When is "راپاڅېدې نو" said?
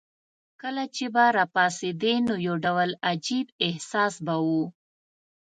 1.37-2.35